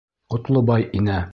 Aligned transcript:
Ҡотлобай 0.35 0.87
инә. 1.01 1.23